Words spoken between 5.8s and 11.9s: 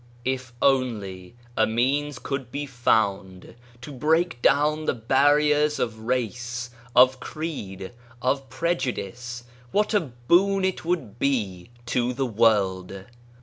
race, of creed, of prejudice, what a boon it would be